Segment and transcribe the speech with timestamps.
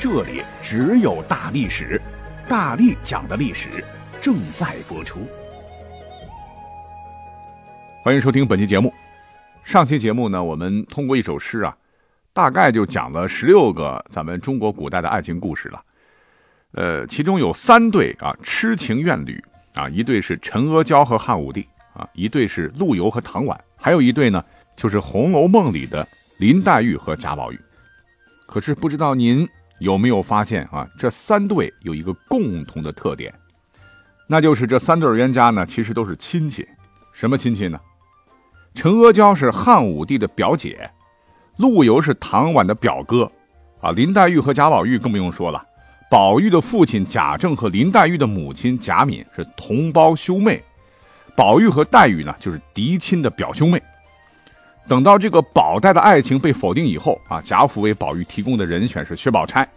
[0.00, 2.00] 这里只有大历史，
[2.48, 3.84] 大力讲的历史
[4.18, 5.28] 正在播出。
[8.02, 8.90] 欢迎收听本期节目。
[9.62, 11.76] 上期节目呢，我们通过一首诗啊，
[12.32, 15.82] 大概就讲了十六个咱们中国古代的爱情故事了。
[16.72, 19.38] 呃，其中有三对啊痴情怨侣
[19.74, 24.42] 啊，一对是陈阿娇和汉武帝啊，一对是陆游和唐婉，还有一对呢
[24.74, 26.08] 就是《红楼梦》里的
[26.38, 27.60] 林黛玉和贾宝玉。
[28.46, 29.46] 可是不知道您。
[29.80, 30.88] 有没有发现啊？
[30.96, 33.34] 这三对有一个共同的特点，
[34.26, 36.66] 那就是这三对冤家呢，其实都是亲戚。
[37.12, 37.80] 什么亲戚呢？
[38.72, 40.88] 陈阿娇是汉武帝的表姐，
[41.56, 43.30] 陆游是唐婉的表哥，
[43.80, 45.60] 啊，林黛玉和贾宝玉更不用说了。
[46.10, 50.62] 宝玉的父亲贾政和林黛玉的母亲贾敏是同胞兄妹，
[51.34, 53.82] 宝玉和黛玉呢，就是嫡亲的表兄妹。
[54.88, 59.68] 等到这个宝黛的爱情被否定以后啊，贾府为宝玉提供的人选是薛宝钗，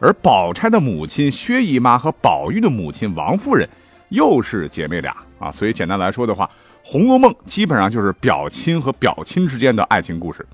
[0.00, 3.68] 而宝钗的母亲薛姨妈和宝玉的母亲王夫人
[4.08, 6.46] 又是姐妹俩啊，所以简单来说的话，
[6.82, 10.46] 《红楼梦》基本上就是表亲和表亲之间的爱情故事。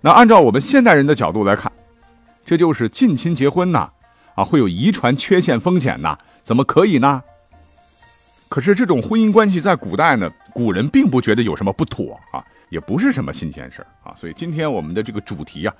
[0.00, 1.70] 那按照我们现代人的角度来看，
[2.44, 3.88] 这就是近亲结婚呐，
[4.34, 7.22] 啊，会有遗传缺陷风险呐，怎么可以呢？
[8.48, 12.44] 可是这种婚姻关系在古代呢，古人并不觉得有什么不妥啊。
[12.70, 15.74] 也不是什么新鲜事啊，所以今天我们的这个主题啊，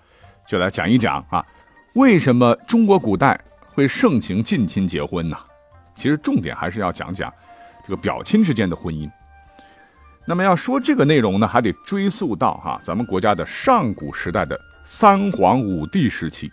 [0.46, 1.44] 就来讲一讲啊，
[1.94, 5.36] 为什么中国古代会盛行近亲结婚呢？
[5.96, 7.32] 其实重点还是要讲讲
[7.84, 9.10] 这个表亲之间的婚姻。
[10.26, 16.50] 那么要说这个内容呢，还得追溯到哈咱们国家的上古时代的三皇五帝时期。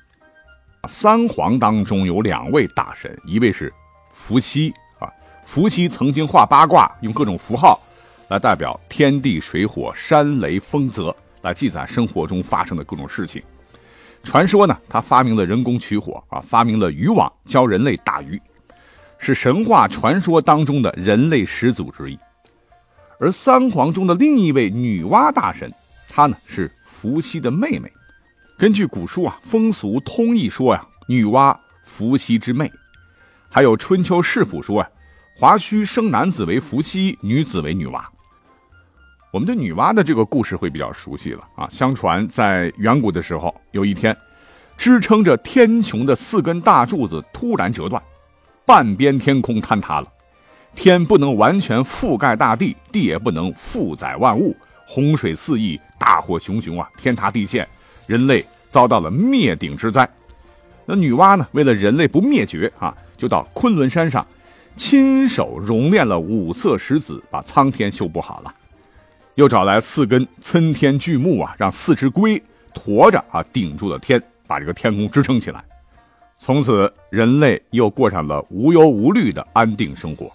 [0.88, 3.72] 三皇当中有两位大神，一位是
[4.14, 5.08] 伏羲啊，
[5.46, 7.80] 伏羲曾经画八卦，用各种符号。
[8.32, 13.44] 来代表天地水火山雷风泽，来记载生活中发生的各种事情。
[14.24, 18.42] 传说呢，他发明了人工取火啊，发明了渔网，教人类打鱼，
[19.18, 22.18] 是神话传说当中的人类始祖之一。
[23.20, 25.70] 而三皇中的另一位女娲大神，
[26.08, 27.92] 她呢是伏羲的妹妹。
[28.58, 31.54] 根据古书啊《风俗通义》说呀，女娲
[31.84, 32.72] 伏羲之妹。
[33.50, 34.90] 还有《春秋世谱》说呀，
[35.36, 38.02] 华胥生男子为伏羲，女子为女娲。
[39.32, 41.66] 我们对女娲的这个故事会比较熟悉了啊。
[41.72, 44.16] 相传在远古的时候，有一天，
[44.76, 48.02] 支撑着天穹的四根大柱子突然折断，
[48.66, 50.08] 半边天空坍塌了，
[50.76, 54.54] 天不能完全覆盖大地，地也不能负载万物，
[54.86, 57.66] 洪水肆意，大火熊熊啊，天塌地陷，
[58.08, 60.08] 人类遭到了灭顶之灾。
[60.86, 64.28] 那女娲呢，为了人类不灭绝啊，就到昆仑山上，
[64.76, 68.54] 亲手熔炼了五色石子，把苍天修补好了。
[69.36, 72.42] 又找来四根参天巨木啊，让四只龟
[72.74, 75.64] 驮着啊，顶住了天，把这个天空支撑起来。
[76.38, 80.32] 从此，人类又过上了无忧无虑的安定生活。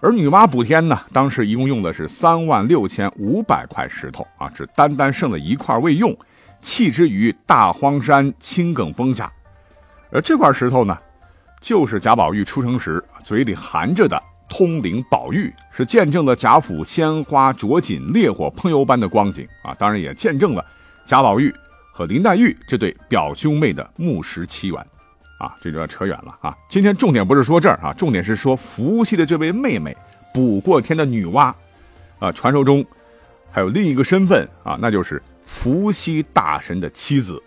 [0.00, 6.16] 而女娲补天呢，当时一共用的是三万六千五百块石头啊，只单单剩了一块未用，
[6.60, 9.32] 弃之于大荒山青埂峰下。
[10.10, 10.98] 而这块石头呢，
[11.60, 14.22] 就是贾宝玉出生时嘴里含着的。
[14.52, 19.74] 通灵宝玉是见证了贾府鲜花着锦、烈火烹油般的光景啊！
[19.78, 20.62] 当然也见证了
[21.06, 21.50] 贾宝玉
[21.90, 24.78] 和林黛玉这对表兄妹的木石奇缘
[25.38, 25.56] 啊！
[25.62, 26.54] 这就要扯远了啊！
[26.68, 29.96] 今天重点不是说这儿啊，重点是说伏羲的这位妹妹
[30.34, 31.50] 补过天的女娲
[32.18, 32.84] 啊，传说中
[33.50, 37.42] 还有另一个身份啊，那就是伏羲大神的妻子。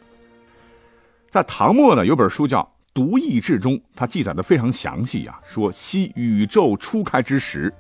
[1.30, 2.62] 在唐末呢，有本书叫。
[2.96, 7.72] 《独异志》中，它记载的非常详细啊，说昔宇宙初开之时，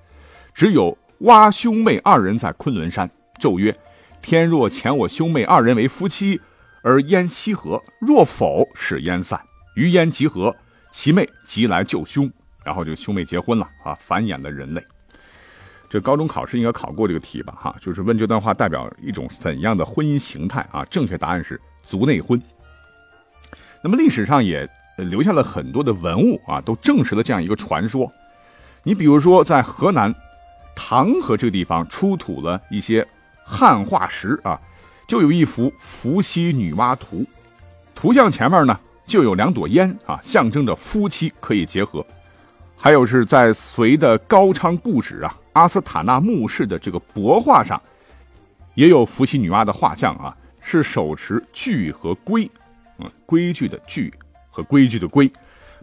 [0.54, 3.10] 只有蛙兄妹二人在昆仑山。
[3.40, 3.74] 咒曰：
[4.22, 6.42] 天若遣我兄妹二人为夫妻，
[6.84, 9.40] 而焉西合；若否，使焉散。
[9.78, 10.54] 于焉集合，
[10.92, 12.30] 其妹即来救兄，
[12.66, 14.84] 然后这个兄妹结婚了啊，繁衍了人类。
[15.90, 17.58] 这高中考试应该考过这个题吧？
[17.58, 20.84] 哈，就是问这段话代表一种怎样的婚姻形态啊？
[20.90, 22.38] 正确答案是族内婚。
[23.82, 24.70] 那么历史上也。
[24.98, 28.12] 留下了很多的文物啊，都证实了这样一个传说。
[28.84, 30.14] 你比如说，在河南
[30.76, 33.06] 唐河这个地方出土了一些
[33.44, 34.60] 汉化石啊，
[35.08, 37.26] 就有一幅伏羲女娲图，
[37.94, 42.06] 图像前面呢就有两朵烟啊，象征着夫妻可以结合。
[42.78, 47.82] 还有是在隋的高昌故址啊，阿斯塔纳墓室的这个帛画上，
[48.76, 52.50] 也有伏羲女娲的画像啊，是手持锯和圭，
[53.00, 54.14] 嗯，规矩的锯
[54.56, 55.30] 和规矩的规，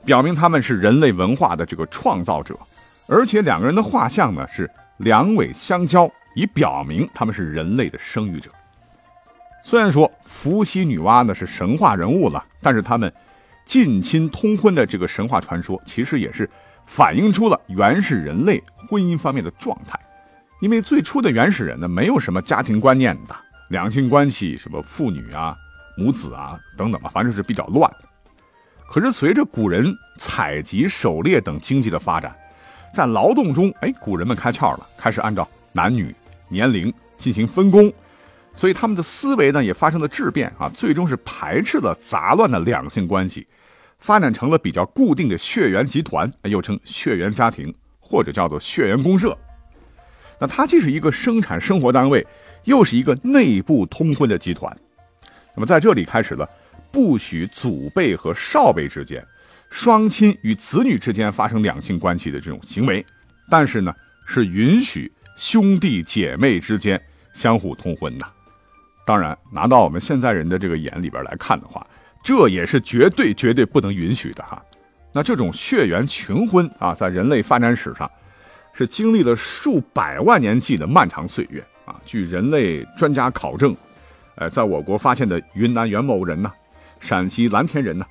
[0.04, 2.58] 表明他们是人类文化的这个创造者。
[3.06, 8.50] 而且两个人的画像呢是两尾相交，以表明他们是人类的生育者。
[9.62, 13.12] 虽然说伏羲女娲呢是神话人物了，但是他们
[13.66, 16.48] 近亲通婚的这个神话传说，其实也是。
[16.84, 19.98] 反映出了原始人类婚姻方面的状态，
[20.60, 23.36] 因为最初的原始人呢，没有什么家庭观念的，
[23.68, 25.56] 两性关系，什么父女啊、
[25.96, 28.08] 母子啊等等吧，反正是比较乱的。
[28.92, 32.36] 可是随着古人采集、狩猎等经济的发展，
[32.92, 36.14] 在劳动中，哎，古人们开窍了，开始按照男女
[36.50, 37.90] 年龄进行分工，
[38.54, 43.46] 所以他们的思维呢也发生了质变啊，最终是排斥了杂乱的两性关系。
[43.98, 49.34] 发展成了比较固定的血缘集团，又称血缘家庭，或者叫做血缘公社。
[50.38, 52.26] 那它既是一个生产生活单位，
[52.64, 54.76] 又是一个内部通婚的集团。
[55.54, 56.46] 那么在这里开始了
[56.92, 59.24] 不许祖辈和少辈之间、
[59.70, 63.04] 双亲与子女之间发生两性关系的这种行为，
[63.50, 63.94] 但是呢，
[64.26, 67.00] 是允许兄弟姐妹之间
[67.32, 68.26] 相互通婚的。
[69.04, 71.84] 当然，拿到我们现在人的这个眼里边来看的话。
[72.24, 74.62] 这也是绝对绝对不能允许的哈。
[75.12, 78.08] 那这种血缘群婚啊，在人类发展史上，
[78.72, 82.00] 是经历了数百万年计的漫长岁月啊。
[82.04, 83.76] 据人类专家考证，
[84.36, 86.52] 呃，在我国发现的云南元谋人呢，
[87.02, 88.06] 陕西蓝田人呢，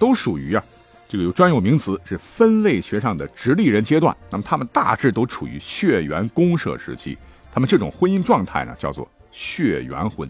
[0.00, 0.64] 都属于啊
[1.08, 4.16] 这个有专有名词是分类学上的直立人阶段。
[4.30, 7.16] 那么他们大致都处于血缘公社时期，
[7.52, 10.28] 他们这种婚姻状态呢，叫做血缘婚。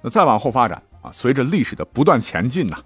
[0.00, 0.82] 那再往后发展。
[1.02, 2.78] 啊，随着历史的不断前进呐，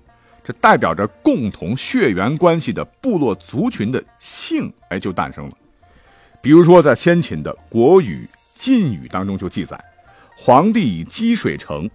[0.42, 5.52] 这代表着共同血缘关系的部落族群的姓，哎，就诞生了。
[6.40, 9.78] 比如说，在先秦的《国语·晋语》当中就记载
[10.34, 11.90] ：“黄帝以积水成，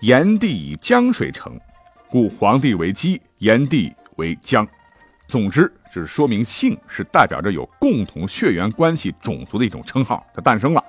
[0.00, 1.58] 炎帝以江水成，
[2.08, 4.66] 故黄帝为姬，炎帝为江。”
[5.26, 10.84] 总之，就是说明姓是代表着有共同血缘关系种族的一种称号，它诞生了。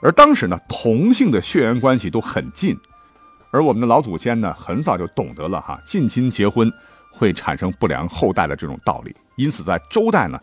[0.00, 2.76] 而当时呢，同姓的血缘关系都很近。
[3.52, 6.70] 而我们的老祖先呢，很早就懂得了哈近亲结婚
[7.12, 10.38] 会产生不良后代的这种道理，因此在周代呢，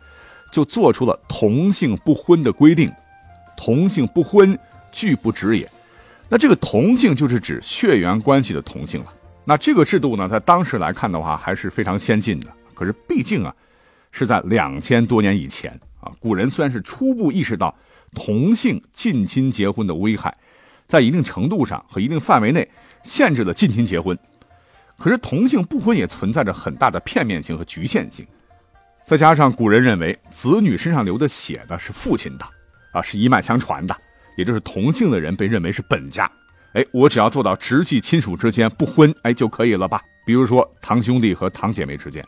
[0.51, 2.91] 就做出了同姓不婚的规定。
[3.57, 4.57] 同姓不婚，
[4.91, 5.69] 拒不止也。
[6.29, 9.13] 那这个同姓就是指血缘关系的同姓了。
[9.45, 12.47] 那这个制度呢，在当时来看的话，还是非常先进的。
[12.73, 13.53] 可是毕竟啊，
[14.11, 17.75] 是在两千多年以前啊，古人虽然是初步意识到
[18.13, 20.35] 同姓近亲结婚的危害，
[20.87, 22.67] 在一定程度上和一定范围内。
[23.03, 24.17] 限制了近亲结婚，
[24.97, 28.25] 可是同性不婚也存在着很大的片面性和局限性。
[29.05, 32.45] 再加上古人认为子女身上流的血呢是父亲的，
[32.93, 33.93] 啊是一脉相传的，
[34.35, 36.29] 也就是同姓的人被认为是本家。
[36.73, 40.01] 哎，我只要做到直系亲属之间不婚，哎就可以了吧？
[40.25, 42.25] 比如说堂兄弟和堂姐妹之间，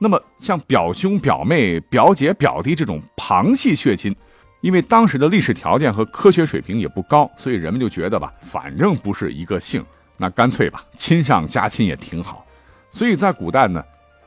[0.00, 4.14] 那么像表兄表妹、表姐表弟这种旁系血亲。
[4.60, 9.84] 因为当时的历史条件和科学水平也不高，所以人们就觉得吧，反正不是一个姓，
[10.16, 12.44] 那干脆吧，亲上加亲也挺好。
[12.90, 13.80] 所以在古代呢，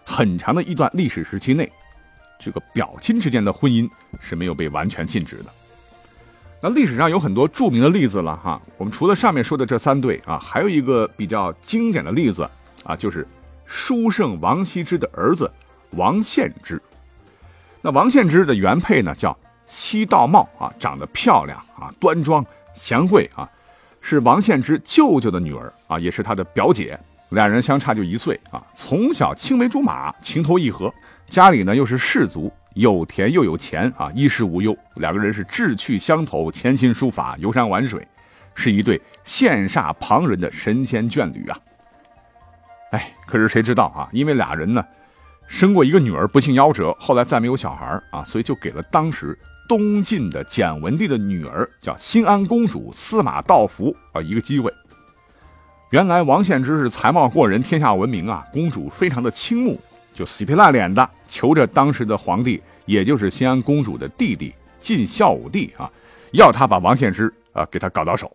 [0.05, 1.69] 很长的一段历史时期内，
[2.39, 3.89] 这个表亲之间的婚姻
[4.21, 5.45] 是没有被完全禁止的。
[6.61, 12.47] 那历史上有很多著名的例子了哈，我们除了上面说的这三对啊，还有一个比较经典的例子
[12.83, 13.27] 啊，就是
[13.65, 15.51] 书圣王羲之的儿子
[15.91, 16.81] 王献之。
[17.81, 19.37] 那王献之的原配呢叫。
[19.67, 23.49] 西道茂啊，长得漂亮啊，端庄贤惠啊，
[24.01, 26.99] 是王献之舅舅的女儿啊，也是他的表姐，
[27.29, 28.61] 两人相差就一岁啊。
[28.73, 30.93] 从小青梅竹马，情投意合，
[31.29, 34.75] 家里呢又是士族，有田又有钱啊，衣食无忧。
[34.95, 38.07] 两个人是志趣相投，潜心书法，游山玩水，
[38.55, 41.59] 是一对羡煞旁人的神仙眷侣啊。
[42.91, 44.09] 哎，可是谁知道啊？
[44.11, 44.85] 因为俩人呢，
[45.47, 49.37] 生过一个女儿，不幸夭折，后来再没有小孩啊，所以就给了当时。
[49.69, 54.69] 东晋的简文帝的女儿叫新安公主司马道福啊，一个机会。
[55.91, 59.79] 原来王献之是才貌过人，天下闻名啊，公主非常的倾慕，
[60.13, 65.89] 就死皮赖脸的求着当时的皇帝，也就是新安公主的弟弟晋孝武帝啊，
[66.33, 68.31] 要他把王献之啊给他搞到手。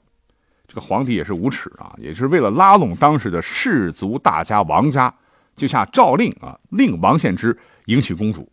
[0.66, 5.14] 这个皇帝也是无耻啊，也是为了拉拢当时的士族大家王家，
[5.54, 7.56] 就下诏令啊，令王献之
[7.87, 8.49] 迎娶公主，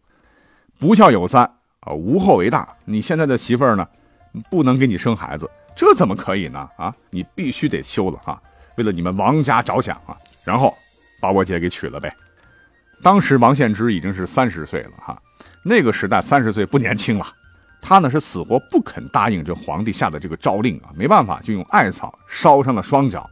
[0.80, 1.50] 不孝有三。
[1.86, 2.74] 啊，无后为大。
[2.86, 3.86] 你现在的媳妇儿呢，
[4.50, 6.70] 不能给你生孩子，这怎么可以呢？
[6.78, 8.42] 啊，你必须得休了啊！
[8.78, 10.16] 为了你们王家着想啊！
[10.46, 10.74] 然后
[11.20, 12.16] 把我姐给娶了呗。
[13.04, 15.22] 当时王献之已经是三十岁了哈，
[15.62, 17.28] 那个时代三十岁不年轻了。
[17.82, 23.30] 他呢是死活不肯答应这皇帝下的这个诏令啊，没办法就用艾草烧伤了双脚，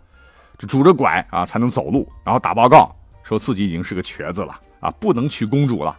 [0.57, 5.97] 这拄着拐啊才能走路，然后打报告说自己已经是个瘸子了啊，不能娶公主了。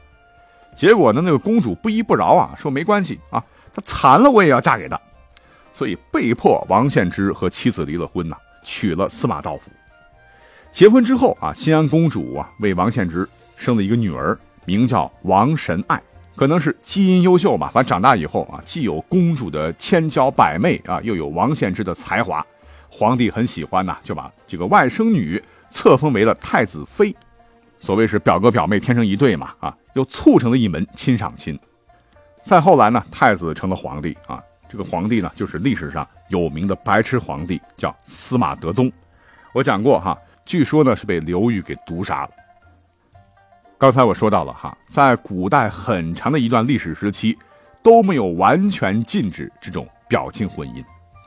[0.76, 5.00] 结果呢，那个公主不依不饶啊，说没关系啊，她残了我也要嫁给他，
[5.72, 9.70] 所以被迫王献之和妻子离了婚呐，娶了司马道府。
[10.70, 13.26] 结婚之后啊，新安公主啊为王献之
[13.62, 16.02] 生了一个女儿，名叫王神爱。
[16.34, 22.44] 可能是基因优秀吧，反正长大以后啊，既有公主的千娇百媚啊，又有王献之的才华，
[22.90, 25.40] 皇帝很喜欢呐，就把这个外甥女
[25.70, 27.14] 册封为了太子妃。
[27.78, 31.56] 所谓是表哥表妹天生一对嘛，啊，又促成了一门亲上亲。
[32.44, 38.90] 再后来呢，太子成了皇帝啊，这个皇帝呢就是历史上有名的白痴皇帝，叫司马德宗。
[39.52, 40.16] 我讲过哈，
[40.46, 42.30] 据说呢是被刘裕给毒杀了。
[43.82, 47.36] 刚才我说到了哈，在古代很长的一段历史时期，
[47.82, 50.80] 都没有完全禁止这种表亲婚姻，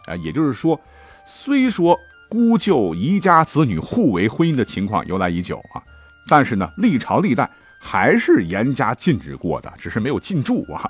[0.06, 0.80] 啊，也就是说，
[1.26, 5.84] 虽说姑舅姨家子女互为婚姻的情况由来已久啊，
[6.30, 10.90] 但是呢，历朝历代还是严加禁止过的，只是没有禁住啊。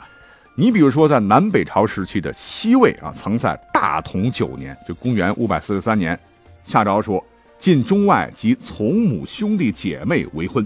[0.54, 6.16] 你比如说，在南北朝时期的西魏啊，曾在大同九年，就公元五百四十三年，
[6.64, 7.26] 下诏说
[7.58, 10.64] 禁中外及从母兄弟姐妹为婚。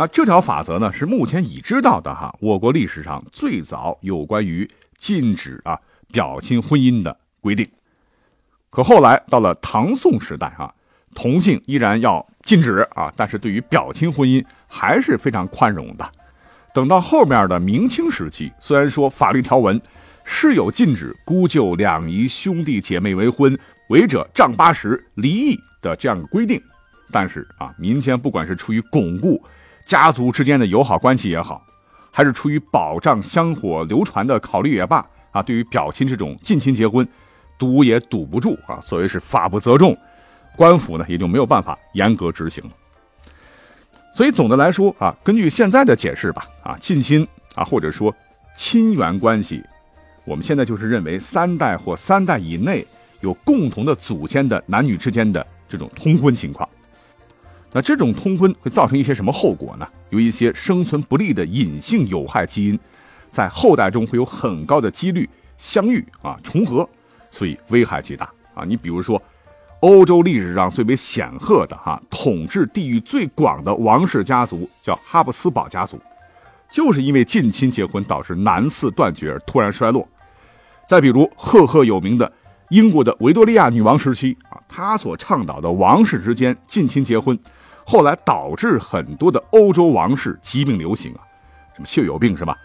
[0.00, 4.66] 那这条法则呢，是目前已知道的哈，我国历史上最早有关于
[4.96, 5.78] 禁止啊
[6.10, 7.68] 表亲婚姻的规定。
[8.70, 10.72] 可后来到了唐宋时代啊，
[11.14, 16.12] 同性依然要禁止啊，但是对于表亲婚姻还是非常宽容的。
[16.72, 19.78] 等到后面的明清时期，虽然说法律条文
[20.24, 23.54] 是有禁止姑舅两姨兄弟姐妹为婚，
[23.90, 26.58] 违者杖八十、离异的这样的规定，
[27.12, 29.38] 但是啊，民间不管是出于巩固。
[29.90, 31.60] 家族之间的友好关系也好，
[32.12, 37.04] 还是出于保障香火流传的考虑也罢，啊，对于表亲这种近亲结婚，
[37.58, 38.78] 堵也堵不住啊。
[38.80, 39.98] 所谓是法不责众，
[40.54, 42.70] 官府呢也就没有办法严格执行了。
[44.14, 48.14] 所以总的来说啊，根据现在的解释吧，啊，近亲啊或者说
[48.54, 49.60] 亲缘关系，
[50.24, 52.86] 我们现在就是认为三代或三代以内
[53.22, 56.68] 有共同的祖先的男女之间的这种通婚情况。
[57.72, 59.86] 那这种通婚会造成一些什么后果呢？
[60.10, 62.78] 有一些生存不利的隐性有害基因，
[63.28, 66.88] 在后代中会有很高的几率相遇啊重合，
[67.30, 68.64] 所以危害极大啊！
[68.66, 69.22] 你比如说，
[69.78, 75.96] 欧洲历史上最为显赫的哈统治地域最广的王室家族叫哈布斯堡家族，
[76.72, 80.08] 就是因为近亲结婚导致男嗣断绝而突然衰落。
[80.88, 82.30] 再比如赫赫有名的
[82.70, 87.38] 英国的维多利亚女王时期啊，她所倡导的王室之间近亲结婚。
[87.90, 91.26] 后来导致很多的欧洲王室疾病流行啊，
[91.74, 92.56] 什么血友病是吧？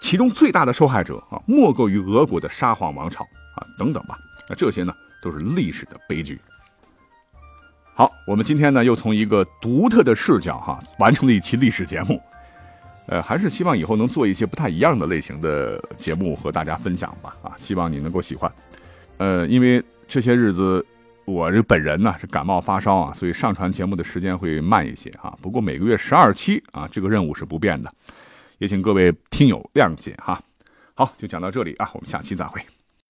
[0.00, 3.22] 其中最大的受害者啊，莫过于俄国的沙皇王朝
[3.56, 4.18] 啊，等等吧。
[4.48, 6.40] 那这些呢，都是历史的悲剧。
[7.92, 12.18] 好，我们今天呢，又从一个独特的视角哈，完成了一期历史节目。
[13.04, 17.36] 呃，还是希望以后能做一些不太一样的类型的节目和大家分享吧。
[17.42, 18.50] 啊，希望你能够喜欢。
[19.18, 20.82] 呃，因为这些日子。
[21.24, 25.36] 我这本人呢是感冒发烧啊，所以上传节目的时间会慢一些啊。
[25.40, 27.92] 不过每个月十二期啊，这个任务是不变的，
[28.58, 30.42] 也请各位听友谅解哈。
[30.94, 32.60] 好，就讲到这里啊，我们下期再会。